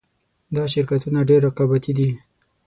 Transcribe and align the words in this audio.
دا 0.55 0.63
شرکتونه 0.73 1.19
ډېر 1.29 1.39
رقابتي 1.47 1.91
دي 1.97 2.09